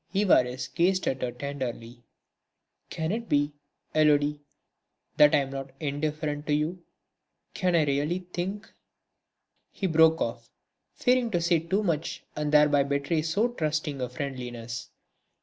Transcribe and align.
Évariste 0.15 0.73
gazed 0.73 1.05
at 1.07 1.21
her 1.21 1.31
tenderly. 1.31 2.01
"Can 2.89 3.11
it 3.11 3.29
be, 3.29 3.53
Élodie, 3.93 4.39
that 5.17 5.35
I 5.35 5.37
am 5.37 5.51
not 5.51 5.73
indifferent 5.79 6.47
to 6.47 6.53
you? 6.55 6.83
Can 7.53 7.75
I 7.75 7.85
really 7.85 8.25
think...?" 8.33 8.73
He 9.71 9.85
broke 9.85 10.19
off, 10.19 10.49
fearing 10.95 11.29
to 11.29 11.39
say 11.39 11.59
too 11.59 11.83
much 11.83 12.23
and 12.35 12.51
thereby 12.51 12.81
betray 12.81 13.21
so 13.21 13.49
trusting 13.49 14.01
a 14.01 14.09
friendliness. 14.09 14.89